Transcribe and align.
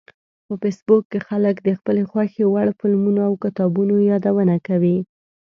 په 0.47 0.53
فېسبوک 0.61 1.03
کې 1.11 1.19
خلک 1.27 1.55
د 1.63 1.69
خپلو 1.79 2.03
خوښې 2.11 2.43
وړ 2.47 2.67
فلمونو 2.79 3.21
او 3.27 3.33
کتابونو 3.43 3.93
یادونه 4.11 4.55
کوي 4.67 4.97